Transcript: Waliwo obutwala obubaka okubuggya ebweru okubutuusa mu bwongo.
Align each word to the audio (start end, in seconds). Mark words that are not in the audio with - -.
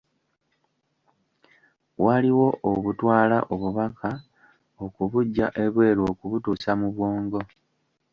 Waliwo 2.05 2.47
obutwala 2.71 3.37
obubaka 3.53 4.09
okubuggya 4.85 5.47
ebweru 5.63 6.01
okubutuusa 6.11 6.71
mu 6.79 6.87
bwongo. 6.95 7.41